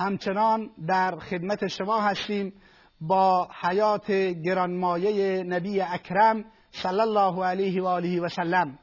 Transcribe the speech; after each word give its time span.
همچنان 0.00 0.70
در 0.86 1.16
خدمت 1.16 1.66
شما 1.66 2.00
هستیم 2.00 2.52
با 3.00 3.48
حیات 3.62 4.10
گرانمایه 4.44 5.42
نبی 5.42 5.80
اکرم 5.80 6.44
صلی 6.70 7.00
الله 7.00 7.44
علیه 7.44 7.82
و 7.82 7.86
آله 7.86 8.20
و 8.20 8.28
سلم. 8.28 8.78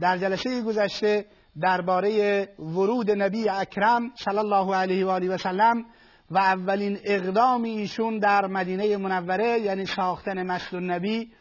در 0.00 0.18
جلسه 0.18 0.62
گذشته 0.62 1.26
درباره 1.60 2.42
ورود 2.58 3.10
نبی 3.10 3.48
اکرم 3.48 4.10
صلی 4.14 4.38
الله 4.38 4.74
علیه 4.74 5.06
و 5.06 5.08
آله 5.08 5.28
و 5.28 5.38
سلم 5.38 5.84
و 6.30 6.38
اولین 6.38 6.98
اقدام 7.04 7.62
ایشون 7.62 8.18
در 8.18 8.46
مدینه 8.46 8.96
منوره 8.96 9.60
یعنی 9.60 9.86
ساختن 9.86 10.42
مسجد 10.42 10.74
النبی 10.74 11.32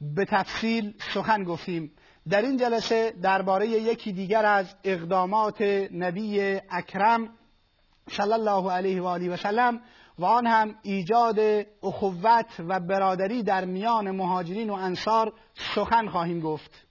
به 0.00 0.24
تفصیل 0.24 0.94
سخن 1.14 1.44
گفتیم. 1.44 1.92
در 2.28 2.42
این 2.42 2.56
جلسه 2.56 3.14
درباره 3.22 3.68
یکی 3.68 4.12
دیگر 4.12 4.46
از 4.46 4.74
اقدامات 4.84 5.62
نبی 5.92 6.40
اکرم 6.70 7.28
صلی 8.08 8.32
الله 8.32 8.72
علیه 8.72 9.02
و 9.02 9.06
آله 9.06 9.30
و 9.30 9.36
سلم 9.36 9.80
و 10.18 10.24
آن 10.24 10.46
هم 10.46 10.74
ایجاد 10.82 11.38
اخوت 11.82 12.60
و 12.68 12.80
برادری 12.80 13.42
در 13.42 13.64
میان 13.64 14.10
مهاجرین 14.10 14.70
و 14.70 14.74
انصار 14.74 15.32
سخن 15.74 16.08
خواهیم 16.08 16.40
گفت. 16.40 16.86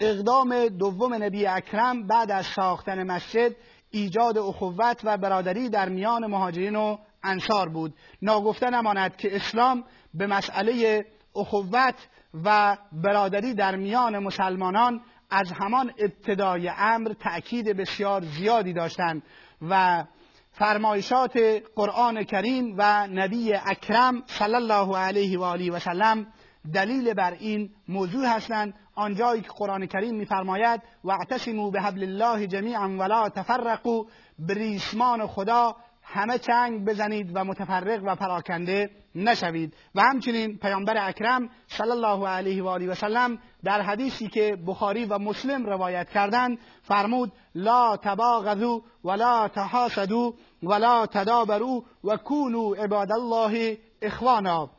اقدام 0.00 0.68
دوم 0.68 1.14
نبی 1.14 1.46
اکرم 1.46 2.06
بعد 2.06 2.30
از 2.30 2.46
ساختن 2.46 3.02
مسجد 3.02 3.56
ایجاد 3.90 4.38
اخوت 4.38 5.00
و 5.04 5.18
برادری 5.18 5.68
در 5.68 5.88
میان 5.88 6.26
مهاجرین 6.26 6.76
و 6.76 6.96
انصار 7.22 7.68
بود. 7.68 7.94
ناگفته 8.22 8.70
نماند 8.70 9.16
که 9.16 9.36
اسلام 9.36 9.84
به 10.14 10.26
مسئله 10.26 11.06
اخوت 11.36 12.08
و 12.44 12.76
برادری 12.92 13.54
در 13.54 13.76
میان 13.76 14.18
مسلمانان 14.18 15.00
از 15.30 15.52
همان 15.52 15.92
ابتدای 15.98 16.70
امر 16.76 17.12
تأکید 17.12 17.76
بسیار 17.76 18.22
زیادی 18.22 18.72
داشتند. 18.72 19.22
و 19.62 20.04
فرمایشات 20.52 21.38
قرآن 21.76 22.24
کریم 22.24 22.74
و 22.78 23.06
نبی 23.06 23.54
اکرم 23.54 24.22
صلی 24.26 24.54
الله 24.54 24.98
علیه 24.98 25.38
و 25.38 25.42
آله 25.42 25.72
و 25.72 25.78
سلم 25.78 26.26
دلیل 26.74 27.14
بر 27.14 27.30
این 27.32 27.70
موضوع 27.88 28.26
هستند. 28.26 28.74
آنجایی 28.94 29.42
که 29.42 29.48
قرآن 29.48 29.86
کریم 29.86 30.14
میفرماید 30.14 30.82
واعتصموا 31.04 31.70
بحبل 31.70 32.02
الله 32.02 32.46
جمیعا 32.46 32.88
ولا 32.88 33.28
تفرقوا 33.28 34.04
بریسمان 34.38 35.26
خدا 35.26 35.76
همه 36.08 36.38
چنگ 36.38 36.84
بزنید 36.84 37.30
و 37.34 37.44
متفرق 37.44 38.00
و 38.04 38.16
پراکنده 38.16 38.90
نشوید. 39.14 39.74
و 39.94 40.02
همچنین 40.02 40.58
پیامبر 40.58 41.08
اکرم 41.08 41.50
صلی 41.66 41.90
الله 41.90 42.28
علیه 42.28 42.62
و 42.62 42.66
آله 42.66 42.88
و 42.88 42.94
سلم 42.94 43.38
در 43.64 43.80
حدیثی 43.80 44.28
که 44.28 44.58
بخاری 44.66 45.04
و 45.04 45.18
مسلم 45.18 45.66
روایت 45.66 46.10
کردند 46.10 46.58
فرمود 46.82 47.32
لا 47.54 47.96
تباغضوا 47.96 48.82
ولا 49.04 49.48
تحاسدوا 49.48 50.32
ولا 50.62 51.06
تدابروا 51.06 51.82
و 52.04 52.16
کونوا 52.16 52.74
عباد 52.74 53.12
الله 53.12 53.78
اخوانا. 54.02 54.70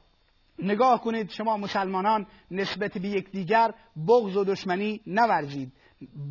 نگاه 0.60 1.02
کنید 1.02 1.30
شما 1.30 1.58
مسلمانان 1.58 2.28
نسبت 2.52 2.98
به 2.98 3.08
یکدیگر 3.08 3.74
بغض 4.08 4.38
و 4.38 4.44
دشمنی 4.44 5.02
نورزید. 5.08 5.72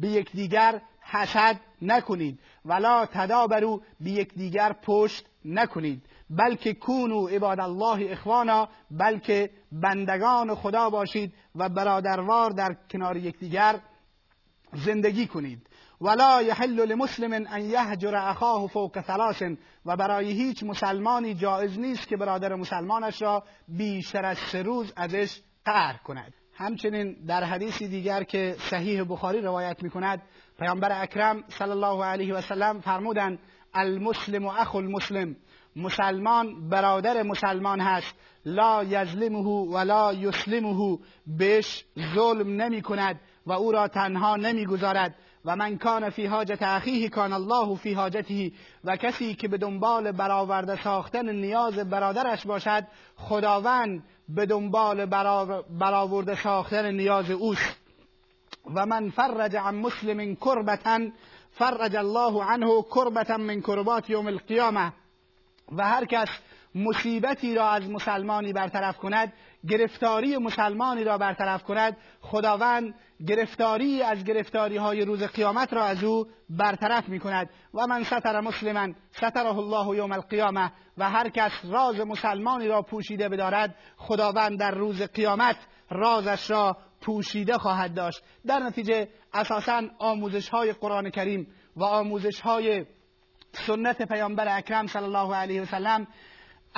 به 0.00 0.08
یکدیگر 0.08 0.80
حسد 1.10 1.60
نکنید. 1.82 2.40
ولا 2.64 3.06
تدابرو 3.06 3.82
به 4.00 4.10
یکدیگر 4.10 4.72
پشت 4.72 5.26
نکنید. 5.44 6.02
بلکه 6.30 6.74
کونو 6.74 7.26
عباد 7.26 7.60
الله 7.60 8.12
اخوانا 8.12 8.68
بلکه 8.90 9.50
بندگان 9.72 10.54
خدا 10.54 10.90
باشید 10.90 11.34
و 11.54 11.68
برادروار 11.68 12.50
در 12.50 12.76
کنار 12.90 13.16
یکدیگر 13.16 13.80
زندگی 14.72 15.26
کنید. 15.26 15.66
ولا 16.00 16.42
یحل 16.42 16.86
لمسلم 16.86 17.46
ان 17.50 17.60
یهجر 17.60 18.16
اخاه 18.16 18.66
فوق 18.66 19.00
ثلاث. 19.00 19.42
و 19.86 19.96
برای 19.96 20.32
هیچ 20.32 20.62
مسلمانی 20.62 21.34
جایز 21.34 21.78
نیست 21.78 22.08
که 22.08 22.16
برادر 22.16 22.54
مسلمانش 22.54 23.22
را 23.22 23.44
بیشتر 23.68 24.24
از 24.24 24.38
سه 24.38 24.62
روز 24.62 24.92
ازش 24.96 25.40
قهر 25.64 25.96
کند. 25.96 26.34
همچنین 26.58 27.16
در 27.28 27.44
حدیثی 27.44 27.88
دیگر 27.88 28.22
که 28.22 28.56
صحیح 28.58 29.04
بخاری 29.04 29.40
روایت 29.40 29.82
می 29.82 29.90
کند 29.90 30.22
پیامبر 30.58 31.02
اکرم 31.02 31.44
صلی 31.48 31.70
الله 31.70 32.04
علیه 32.04 32.34
و 32.34 32.40
سلم 32.40 32.80
فرمودند 32.80 33.38
المسلم 33.74 34.44
و 34.44 34.48
اخو 34.48 34.78
المسلم. 34.78 35.36
مسلمان 35.76 36.68
برادر 36.68 37.22
مسلمان 37.22 37.80
هست. 37.80 38.14
لا 38.44 38.84
یظلمه 38.84 39.48
ولا 39.72 40.12
یسلمه 40.12 40.98
بهش 41.26 41.84
ظلم 42.14 42.62
نمی 42.62 42.82
کند 42.82 43.20
و 43.46 43.52
او 43.52 43.72
را 43.72 43.88
تنها 43.88 44.36
نمی‌گذارد. 44.36 45.14
و 45.44 45.56
من 45.56 45.78
کان 45.78 46.10
فی 46.10 46.26
حاجت 46.26 46.62
اخیه 46.62 47.08
کان 47.08 47.32
الله 47.32 47.76
فی 47.76 47.92
حاجته. 47.92 48.52
و 48.84 48.96
کسی 48.96 49.34
که 49.34 49.48
به 49.48 49.58
دنبال 49.58 50.12
برآورده 50.12 50.82
ساختن 50.82 51.28
نیاز 51.28 51.74
برادرش 51.74 52.46
باشد 52.46 52.86
خداوند 53.16 54.02
به 54.28 54.46
دنبال 54.46 55.06
برآورده 55.78 56.42
ساختن 56.42 56.90
نیاز 56.94 57.30
اوست. 57.30 57.76
و 58.74 58.86
من 58.86 59.10
فرج 59.10 59.56
عن 59.56 59.74
مسلم 59.74 60.34
کربتا 60.34 61.00
فرج 61.52 61.96
الله 61.96 62.44
عنه 62.44 62.82
کربتا 62.82 63.36
من 63.36 63.60
کربات 63.60 64.10
یوم 64.10 64.26
القیامه 64.26 64.92
و 65.72 65.84
هر 65.84 66.04
کس 66.04 66.28
مصیبتی 66.76 67.54
را 67.54 67.70
از 67.70 67.90
مسلمانی 67.90 68.52
برطرف 68.52 68.98
کند 68.98 69.32
گرفتاری 69.68 70.36
مسلمانی 70.36 71.04
را 71.04 71.18
برطرف 71.18 71.62
کند. 71.62 71.96
خداوند 72.20 72.94
گرفتاری 73.26 74.02
از 74.02 74.24
گرفتاری 74.24 74.76
های 74.76 75.04
روز 75.04 75.22
قیامت 75.22 75.72
را 75.72 75.84
از 75.84 76.04
او 76.04 76.26
برطرف 76.50 77.08
می 77.08 77.18
کند 77.18 77.50
و 77.74 77.86
من 77.86 78.02
ستر 78.02 78.40
مسلما 78.40 78.88
ستره 79.10 79.58
الله 79.58 79.96
یوم 79.96 80.12
القیامه 80.12 80.72
و 80.98 81.10
هر 81.10 81.28
کس 81.28 81.52
راز 81.64 82.00
مسلمانی 82.00 82.68
را 82.68 82.82
پوشیده 82.82 83.28
بدارد 83.28 83.74
خداوند 83.96 84.58
در 84.58 84.70
روز 84.70 85.02
قیامت 85.02 85.56
رازش 85.90 86.50
را 86.50 86.76
پوشیده 87.00 87.58
خواهد 87.58 87.94
داشت. 87.94 88.22
در 88.46 88.58
نتیجه 88.58 89.08
اساسا 89.34 89.82
آموزش 89.98 90.48
های 90.48 90.72
قرآن 90.72 91.10
کریم 91.10 91.46
و 91.76 91.84
آموزش 91.84 92.40
های 92.40 92.84
سنت 93.52 94.02
پیامبر 94.02 94.58
اکرم 94.58 94.86
صلی 94.86 95.04
الله 95.04 95.34
علیه 95.34 95.62
و 95.62 95.64
سلم 95.64 96.06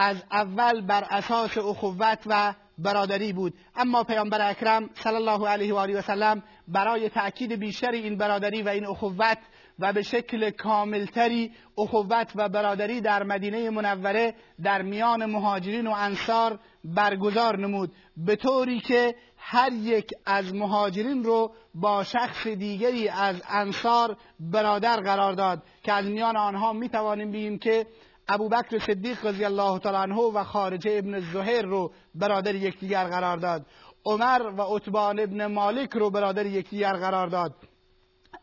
از 0.01 0.17
اول 0.33 0.81
بر 0.81 1.05
اساس 1.11 1.59
اخوت 1.59 2.19
و 2.27 2.55
برادری 2.79 3.33
بود. 3.33 3.55
اما 3.77 4.05
پیامبر 4.05 4.51
اکرم 4.51 4.91
صلی 4.95 5.15
الله 5.15 5.49
علیه 5.49 5.75
و 5.75 5.77
آله 5.77 5.99
و 5.99 6.03
سلم 6.03 6.43
برای 6.69 7.09
تأکید 7.09 7.53
بیشتر 7.53 7.91
این 7.91 8.17
برادری 8.17 8.63
و 8.63 8.69
این 8.69 8.87
اخوت 8.87 9.39
و 9.79 9.93
به 9.93 10.03
شکل 10.03 10.51
کاملتری 10.51 11.53
اخوت 11.79 12.33
و 12.35 12.49
برادری 12.49 13.01
در 13.01 13.23
مدینه 13.23 13.71
منوره 13.71 14.35
در 14.63 14.83
میان 14.83 15.27
مهاجرین 15.27 15.87
و 15.87 15.95
انصار 15.97 16.59
برگزار 16.85 17.59
نمود. 17.59 17.93
به 18.17 18.37
طوری 18.37 18.81
که 18.81 19.15
هر 19.37 19.73
یک 19.73 20.11
از 20.27 20.55
مهاجرین 20.55 21.25
رو 21.25 21.53
با 21.75 22.05
شخص 22.05 22.47
دیگری 22.47 23.09
از 23.09 23.43
انصار 23.49 24.17
برادر 24.41 24.97
قرار 24.97 25.33
داد 25.33 25.63
که 25.83 25.93
از 25.93 26.07
میان 26.07 26.37
آنها 26.37 26.73
می 26.73 26.89
توانیم 26.89 27.31
بگیم 27.31 27.59
که 27.59 27.87
ابوبکر 28.29 28.79
صدیق 28.79 29.27
رضی 29.27 29.45
الله 29.45 29.79
تعالی 29.79 29.97
عنه 29.97 30.17
و 30.17 30.45
خارجه 30.45 30.99
ابن 30.99 31.21
زهیر 31.21 31.63
رو 31.63 31.93
برادر 32.15 32.55
یکدیگر 32.55 33.05
قرار 33.05 33.37
داد. 33.37 33.67
عمر 34.07 34.43
و 34.57 34.63
عتبان 34.63 35.21
ابن 35.21 35.47
مالک 35.47 35.93
رو 35.93 36.11
برادر 36.11 36.47
یکدیگر 36.47 36.93
قرار 36.93 37.27
داد. 37.27 37.55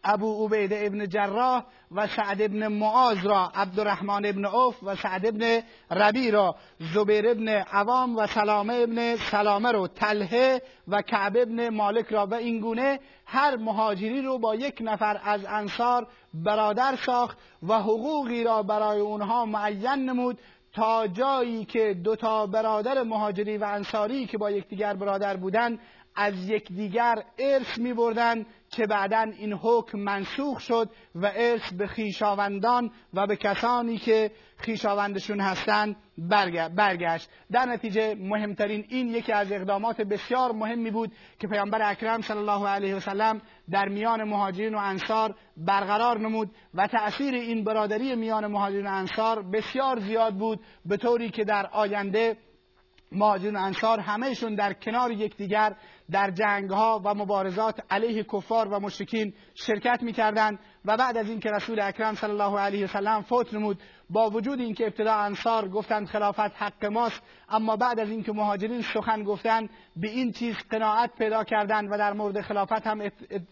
ابو 0.06 0.46
عبید 0.46 0.74
ابن 0.74 1.08
جراح 1.08 1.64
و 1.92 2.08
سعد 2.08 2.42
ابن 2.42 2.68
معاذ 2.68 3.26
را 3.26 3.52
عبدالرحمن 3.56 4.26
ابن 4.26 4.46
عوف 4.46 4.84
و 4.84 4.96
سعد 4.96 5.26
ابن 5.26 5.62
ربی 5.92 6.32
را 6.32 6.56
زبیر 6.94 7.30
ابن 7.30 7.48
عوام 7.48 8.18
و 8.18 8.28
سلامه 8.28 8.74
ابن 8.74 9.16
سلامه 9.16 9.72
رو 9.72 9.88
تلهه 9.88 10.62
و 10.88 11.02
کعب 11.02 11.38
ابن 11.38 11.70
مالک 11.70 12.06
را 12.06 12.26
و 12.26 12.34
این 12.34 12.60
گونه 12.60 13.00
هر 13.26 13.56
مهاجری 13.56 14.22
رو 14.22 14.38
با 14.38 14.56
یک 14.56 14.78
نفر 14.82 15.22
از 15.24 15.46
انصار 15.46 16.08
برادر 16.34 16.96
ساخت 17.06 17.38
و 17.68 17.80
حقوقی 17.80 18.44
را 18.44 18.64
برای 18.64 19.00
اونها 19.00 19.46
معین 19.46 20.10
نمود 20.10 20.40
تا 20.74 21.08
جایی 21.08 21.66
که 21.66 21.94
دو 21.94 22.16
تا 22.16 22.46
برادر 22.46 23.04
مهاجری 23.04 23.58
و 23.58 23.64
انصاری 23.64 24.26
که 24.26 24.38
با 24.38 24.52
یکدیگر 24.52 24.94
برادر 24.94 25.38
بودند 25.38 25.80
از 26.16 26.50
یکدیگر 26.50 27.24
ارث 27.40 27.78
می 27.78 27.94
بردن 27.94 28.46
که 28.72 28.86
بعدا 28.86 29.32
این 29.38 29.54
حکم 29.54 30.00
منسوخ 30.00 30.60
شد 30.60 30.90
و 31.16 31.32
ارث 31.36 31.74
به 31.74 31.88
خیشاوندان 31.88 32.92
و 33.14 33.28
به 33.28 33.36
کسانی 33.36 33.98
که 33.98 34.32
خیشاوندشون 34.58 35.40
هستند 35.40 35.96
برگشت. 36.76 37.30
در 37.52 37.66
نتیجه 37.66 38.16
مهمترین 38.16 38.86
این 38.90 39.08
یکی 39.08 39.32
از 39.32 39.52
اقدامات 39.52 40.02
بسیار 40.02 40.52
مهمی 40.52 40.92
بود 40.92 41.12
که 41.40 41.48
پیامبر 41.48 41.92
اکرم 41.92 42.22
صلی 42.22 42.38
الله 42.38 42.68
علیه 42.68 42.96
وسلم 42.96 43.42
در 43.72 43.88
میان 43.88 44.24
مهاجرین 44.24 44.76
و 44.76 44.78
انصار 44.78 45.36
برقرار 45.58 46.20
نمود 46.20 46.52
و 46.74 46.88
تأثیر 46.88 47.34
این 47.34 47.64
برادری 47.64 48.16
میان 48.16 48.48
مهاجرین 48.48 48.88
و 48.88 48.92
انصار 48.92 49.42
بسیار 49.42 50.00
زیاد 50.00 50.34
بود 50.34 50.60
به 50.86 50.98
طوری 50.98 51.30
که 51.30 51.44
در 51.44 51.68
آینده 51.72 52.38
مهاجرین 53.12 53.56
انصار 53.56 54.00
همهشون 54.00 54.56
در 54.56 54.74
کنار 54.74 55.12
یکدیگر 55.12 55.76
در 56.12 56.32
جنگ 56.32 56.70
ها 56.70 57.02
و 57.06 57.14
مبارزات 57.14 57.80
علیه 57.90 58.24
کفار 58.24 58.68
و 58.68 58.80
مشرکین 58.80 59.34
شرکت 59.54 60.04
می‌کردند 60.04 60.60
و 60.86 60.98
بعد 60.98 61.18
از 61.18 61.30
اینکه 61.30 61.50
رسول 61.50 61.80
اکرم 61.80 62.16
صلی 62.16 62.32
الله 62.32 62.60
علیه 62.60 62.86
وسلم 62.86 63.22
فوت 63.22 63.54
نمود 63.54 63.80
با 64.10 64.30
وجود 64.30 64.60
اینکه 64.60 64.84
ابتدا 64.84 65.14
انصار 65.14 65.70
گفتند 65.70 66.08
خلافت 66.08 66.40
حق 66.40 66.86
ماست 66.86 67.22
اما 67.50 67.76
بعد 67.76 68.00
از 68.00 68.10
اینکه 68.10 68.32
مهاجرین 68.32 68.82
سخن 68.82 69.24
گفتند 69.24 69.70
به 69.96 70.10
این 70.10 70.32
چیز 70.32 70.56
قناعت 70.70 71.16
پیدا 71.18 71.44
کردند 71.44 71.92
و 71.92 71.98
در 71.98 72.14
مورد 72.14 72.42
خلافت 72.42 72.88
هم 72.88 73.12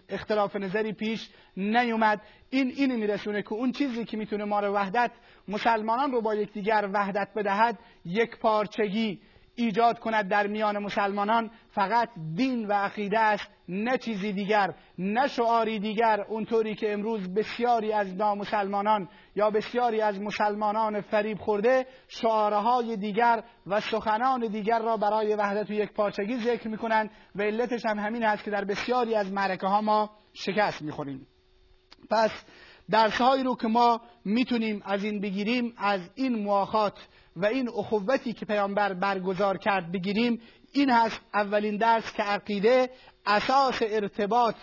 اختلاف 0.09 0.55
نظری 0.55 0.93
پیش 0.93 1.29
نیومد. 1.57 2.21
این 2.49 2.67
این 2.75 2.95
میرسونه 2.95 3.41
که 3.41 3.53
اون 3.53 3.71
چیزی 3.71 4.05
که 4.05 4.17
می‌تونه 4.17 4.43
ما 4.43 4.59
رو 4.59 4.73
وحدت 4.73 5.11
مسلمانان 5.47 6.11
رو 6.11 6.21
با 6.21 6.35
یکدیگر 6.35 6.89
وحدت 6.93 7.27
بدهد 7.35 7.79
یک 8.05 8.39
پارچگی. 8.39 9.21
ایجاد 9.55 9.99
کند 9.99 10.27
در 10.27 10.47
میان 10.47 10.77
مسلمانان 10.77 11.51
فقط 11.69 12.09
دین 12.35 12.67
و 12.67 12.73
عقیده 12.73 13.19
است 13.19 13.47
نه 13.69 13.97
چیزی 13.97 14.33
دیگر 14.33 14.73
نه 14.97 15.27
شعاری 15.27 15.79
دیگر. 15.79 16.21
اونطوری 16.21 16.75
که 16.75 16.93
امروز 16.93 17.33
بسیاری 17.33 17.93
از 17.93 18.15
نامسلمانان 18.15 19.09
یا 19.35 19.49
بسیاری 19.49 20.01
از 20.01 20.21
مسلمانان 20.21 21.01
فریب 21.01 21.37
خورده 21.37 21.85
شعارهای 22.07 22.97
دیگر 22.97 23.43
و 23.67 23.79
سخنان 23.79 24.47
دیگر 24.47 24.79
را 24.79 24.97
برای 24.97 25.35
وحدت 25.35 25.69
و 25.69 25.73
یک 25.73 25.93
پارچگی 25.93 26.37
ذکر 26.37 26.67
می‌کنند 26.67 27.09
و 27.35 27.41
علتش 27.41 27.85
هم 27.85 27.99
همین 27.99 28.23
است 28.23 28.43
که 28.43 28.51
در 28.51 28.65
بسیاری 28.65 29.15
از 29.15 29.31
معرکه 29.31 29.67
ها 29.67 29.81
ما 29.81 30.09
شکست 30.33 30.81
می‌خوریم. 30.81 31.27
پس 32.09 32.31
درسهایی 32.91 33.43
رو 33.43 33.55
که 33.55 33.67
ما 33.67 34.01
می‌تونیم 34.25 34.81
از 34.85 35.03
این 35.03 35.21
بگیریم 35.21 35.73
از 35.77 36.01
این 36.15 36.43
مواخات 36.43 37.07
و 37.35 37.45
این 37.45 37.69
اخوتی 37.69 38.33
که 38.33 38.45
پیامبر 38.45 38.93
برگزار 38.93 39.57
کرد 39.57 39.91
بگیریم 39.91 40.41
این 40.71 40.89
هست 40.89 41.21
اولین 41.33 41.77
درس 41.77 42.13
که 42.13 42.23
عقیده 42.23 42.89
اساس 43.25 43.81
ارتباط 43.81 44.55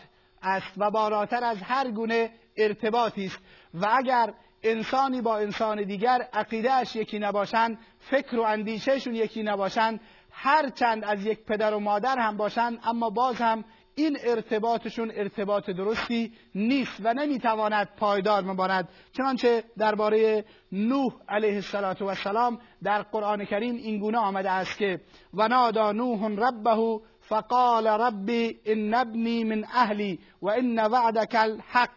است 0.42 0.72
و 0.76 0.90
بالاتر 0.90 1.44
از 1.44 1.56
هر 1.62 1.90
گونه 1.90 2.30
ارتباطی 2.56 3.26
است. 3.26 3.38
و 3.74 3.88
اگر 3.98 4.34
انسانی 4.62 5.20
با 5.20 5.38
انسان 5.38 5.82
دیگر 5.82 6.28
عقیدهش 6.32 6.96
یکی 6.96 7.18
نباشند 7.18 7.78
فکر 7.98 8.38
و 8.38 8.42
اندیشهشون 8.42 9.14
یکی 9.14 9.42
نباشند 9.42 10.00
هر 10.30 10.68
چند 10.68 11.04
از 11.04 11.26
یک 11.26 11.44
پدر 11.44 11.74
و 11.74 11.80
مادر 11.80 12.18
هم 12.18 12.36
باشند 12.36 12.78
اما 12.84 13.10
باز 13.10 13.36
هم 13.36 13.64
این 14.04 14.18
ارتباطشون 14.24 15.12
ارتباط 15.14 15.70
درستی 15.70 16.32
نیست 16.54 17.00
و 17.04 17.14
نمی‌تواند 17.14 17.88
پایدار 17.96 18.42
بماند. 18.42 18.88
چنانچه 19.12 19.64
درباره 19.78 20.44
نوح 20.72 21.12
علیه 21.28 21.54
السلام 21.54 22.58
در 22.82 23.02
قرآن 23.02 23.44
کریم 23.44 23.74
این 23.74 23.98
گونه 23.98 24.18
آمده 24.18 24.50
است 24.50 24.78
که 24.78 25.00
و 25.34 25.48
نادا 25.48 25.92
نوح 25.92 26.26
ربه 26.26 27.00
فقال 27.20 27.86
ربی 27.86 28.60
ان 28.64 28.94
ابنی 28.94 29.44
من 29.44 29.64
اهلی 29.64 30.18
و 30.42 30.48
ان 30.48 30.78
وعدک 30.78 31.34
الحق 31.34 31.90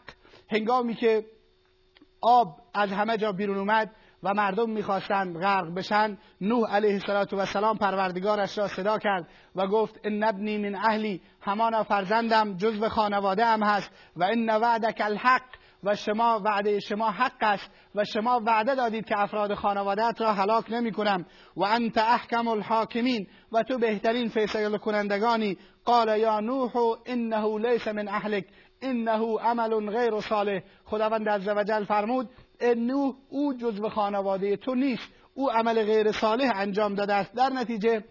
هنگامی 0.50 0.96
که 0.96 1.26
آب 2.22 2.62
از 2.74 2.90
همه 2.90 3.18
جا 3.18 3.32
بیرون 3.32 3.58
اومد 3.58 3.96
و 4.24 4.34
مردم 4.34 4.70
می‌خواستند 4.70 5.38
غرق 5.38 5.74
بشن. 5.76 6.18
نوح 6.42 6.76
علیه 6.76 7.00
السلام 7.40 7.78
پروردگارش 7.78 8.58
را 8.58 8.68
صدا 8.68 8.98
کرد 8.98 9.28
و 9.56 9.68
گفت 9.68 10.00
ان 10.04 10.24
ابنی 10.24 10.58
من 10.58 10.76
اهلی 10.76 11.22
همان 11.42 11.84
فرزندم 11.84 12.58
جزو 12.58 12.90
خانواده 12.90 13.46
ام 13.46 13.64
هست 13.64 13.92
و 14.16 14.24
ان 14.24 14.50
وعدک 14.50 15.02
الحق 15.02 15.44
و 15.84 15.96
شما 15.96 16.42
وعده 16.46 16.80
شما 16.80 17.12
حق 17.12 17.42
است 17.42 17.72
و 17.96 18.04
شما 18.04 18.42
وعده 18.46 18.76
دادید 18.76 19.06
که 19.06 19.20
افراد 19.20 19.54
خانوادت 19.54 20.22
را 20.22 20.34
هلاک 20.34 20.66
نمی 20.72 20.92
کنم 20.92 21.26
و 21.58 21.64
انت 21.64 21.98
احکم 21.98 22.48
الحاکمین 22.48 23.28
و 23.52 23.64
تو 23.64 23.78
بهترین 23.78 24.30
فیصله 24.30 24.78
کنندگانی. 24.78 25.58
قال 25.86 26.20
یا 26.20 26.40
نوح 26.40 26.72
انه 27.06 27.60
لیس 27.60 27.88
من 27.88 28.08
اهلک 28.08 28.46
انه 28.82 29.40
عمل 29.40 29.90
غیر 29.90 30.20
صالح. 30.20 30.62
خداوند 30.86 31.30
عزوجل 31.30 31.84
فرمود 31.84 32.30
نوح 32.64 33.16
او 33.30 33.54
جزو 33.54 33.90
خانواده 33.90 34.58
تو 34.58 34.76
نیست. 34.76 35.10
او 35.34 35.52
عمل 35.52 35.84
غیر 35.84 36.12
صالح 36.12 36.52
انجام 36.56 36.96
داده 36.96 37.14
است. 37.14 37.34
در 37.34 37.50
نتیجه 37.50 38.04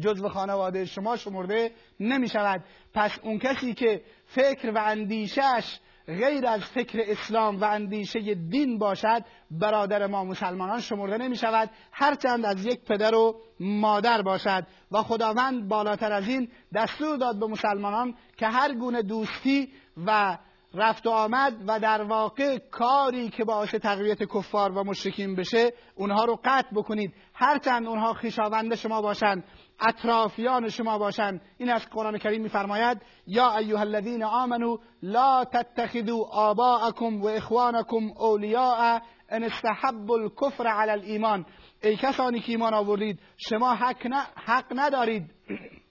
جزو 0.00 0.28
خانواده 0.28 0.84
شما 0.84 1.16
شمرده 1.16 1.70
نمی 2.00 2.28
شود 2.28 2.64
پس 2.94 3.18
اون 3.22 3.38
کسی 3.38 3.74
که 3.74 4.02
فکر 4.26 4.70
و 4.70 4.78
اندیشش 4.78 5.78
غیر 6.06 6.46
از 6.46 6.60
فکر 6.60 6.98
اسلام 7.06 7.60
و 7.60 7.64
اندیشه 7.64 8.34
دین 8.34 8.78
باشد 8.78 9.24
برادر 9.50 10.06
ما 10.06 10.24
مسلمانان 10.24 10.80
شمرده 10.80 11.16
نمی 11.16 11.36
شود 11.36 11.70
هرچند 11.92 12.44
از 12.44 12.66
یک 12.66 12.84
پدر 12.84 13.14
و 13.14 13.40
مادر 13.60 14.22
باشد. 14.22 14.66
و 14.92 15.02
خداوند 15.02 15.68
بالاتر 15.68 16.12
از 16.12 16.28
این 16.28 16.48
دستور 16.74 17.16
داد 17.16 17.38
به 17.38 17.46
مسلمانان 17.46 18.14
که 18.36 18.46
هر 18.46 18.74
گونه 18.74 19.02
دوستی 19.02 19.72
و 20.06 20.38
رفت 20.74 21.06
و 21.06 21.10
آمد 21.10 21.52
و 21.66 21.80
در 21.80 22.02
واقع 22.02 22.58
کاری 22.58 23.28
که 23.28 23.44
باعث 23.44 23.74
تقویت 23.74 24.22
کفار 24.22 24.72
و 24.72 24.84
مشرکین 24.84 25.36
بشه 25.36 25.72
اونها 25.94 26.24
رو 26.24 26.40
قطع 26.44 26.68
بکنید. 26.74 27.14
هرچند 27.34 27.86
اونها 27.86 28.14
خیشاوند 28.14 28.74
شما 28.74 29.02
باشند 29.02 29.44
اطرافیان 29.80 30.68
شما 30.68 30.98
باشند 30.98 31.40
این 31.58 31.70
از 31.70 31.86
قرآن 31.86 32.18
کریم 32.18 32.42
میفرماید 32.42 33.02
یا 33.26 33.56
ایها 33.56 33.80
الذین 33.80 34.22
آمنو 34.22 34.76
لا 35.02 35.44
تتخذوا 35.44 36.28
آباءکم 36.32 37.22
و 37.22 37.26
اخوانکم 37.26 38.10
اولیاء 38.16 39.00
ان 39.28 39.44
استحبوا 39.44 40.16
الكفر 40.16 40.66
علی 40.66 40.90
الایمان. 40.90 41.46
ای 41.82 41.96
کسانی 41.96 42.40
که 42.40 42.52
ایمان 42.52 42.74
آوردید 42.74 43.18
شما 43.36 43.74
حق, 43.74 44.06
حق 44.36 44.66
ندارید. 44.70 45.30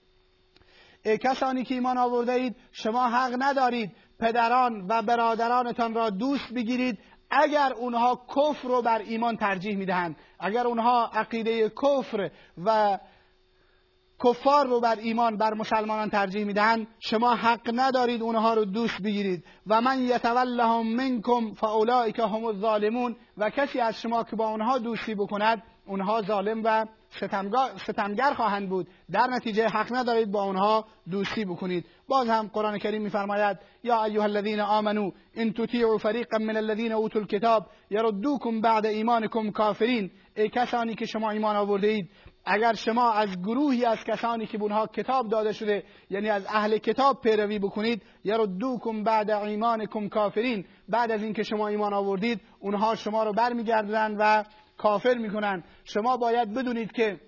ای 1.06 1.18
کسانی 1.18 1.64
که 1.64 1.74
ایمان 1.74 1.98
آورده 1.98 2.32
اید 2.32 2.56
شما 2.72 3.10
حق 3.10 3.36
ندارید. 3.40 3.92
پدران 4.22 4.86
و 4.90 5.02
برادرانتان 5.02 5.94
را 5.94 6.10
دوست 6.10 6.54
بگیرید. 6.54 7.00
اگر 7.32 7.74
اونها 7.74 8.26
کفر 8.36 8.68
رو 8.68 8.82
بر 8.82 9.00
ایمان 9.00 9.38
ترجیح 9.38 9.78
می‌دهند 9.78 10.16
اگر 10.40 10.68
اونها 10.68 11.10
عقیده 11.14 11.70
کفر 11.70 12.30
و 12.66 13.00
کفار 14.24 14.68
رو 14.68 14.80
بر 14.80 14.96
ایمان 14.96 15.38
بر 15.38 15.54
مسلمانان 15.54 16.10
ترجیح 16.10 16.46
می‌دهند 16.46 16.88
شما 17.00 17.36
حق 17.36 17.72
ندارید 17.74 18.22
اونها 18.22 18.54
رو 18.54 18.66
دوست 18.66 19.02
بگیرید. 19.02 19.44
و 19.68 19.82
من 19.82 20.02
یتولهم 20.02 20.88
منکم 20.88 21.54
فاولئک 21.54 22.20
هم 22.20 22.46
الظالمون. 22.46 23.16
و 23.38 23.50
کسی 23.50 23.80
از 23.80 24.02
شما 24.02 24.24
که 24.24 24.36
با 24.36 24.50
اونها 24.50 24.78
دوستی 24.78 25.16
بکند 25.16 25.64
اونها 25.86 26.22
ظالم 26.22 26.62
و 26.64 26.86
ستمگر 27.78 28.34
خواهند 28.34 28.70
بود. 28.70 28.88
در 29.12 29.28
نتیجه 29.28 29.68
حق 29.68 29.96
ندارید 29.96 30.32
با 30.32 30.44
اونها 30.44 30.86
دوستی 31.12 31.46
بکنید. 31.46 31.86
باز 32.08 32.30
هم 32.30 32.50
قرآن 32.54 32.78
کریم 32.78 33.02
میفرماید 33.02 33.58
یا 33.84 34.04
ایها 34.04 34.24
الذین 34.24 34.60
آمنو 34.60 35.12
ان 35.36 35.54
تطیعوا 35.54 35.98
فریقا 35.98 36.38
من 36.38 36.58
الذین 36.58 36.92
اوتوا 36.92 37.22
الكتاب 37.22 37.68
یردوکم 37.90 38.62
بعد 38.62 38.86
ایمانکم 38.86 39.52
کافرین. 39.52 40.12
ای 40.36 40.50
کسانی 40.50 40.96
که 40.96 41.06
شما 41.06 41.32
ایمان 41.32 41.56
آورده 41.56 41.88
اید 41.88 42.10
اگر 42.46 42.74
شما 42.74 43.12
از 43.12 43.30
گروهی 43.42 43.86
از 43.86 43.98
کسانی 44.08 44.46
که 44.46 44.62
اونها 44.62 44.88
کتاب 44.88 45.30
داده 45.30 45.54
شده 45.54 45.84
یعنی 46.10 46.30
از 46.30 46.46
اهل 46.50 46.78
کتاب 46.78 47.22
پیروی 47.22 47.60
بکنید 47.60 48.04
یردوکم 48.24 49.04
بعد 49.04 49.32
ایمانکم 49.32 50.10
کافرین. 50.10 50.66
بعد 50.90 51.12
از 51.12 51.24
اینکه 51.24 51.44
شما 51.44 51.68
ایمان 51.68 51.94
آوردید 51.94 52.42
اونها 52.60 52.96
شما 52.96 53.24
رو 53.24 53.34
برمیگردونن 53.34 54.16
و 54.20 54.44
کافر 54.82 55.14
می‌کنن. 55.14 55.64
شما 55.84 56.18
باید 56.18 56.54
بدونید 56.54 56.92
که 56.92 57.20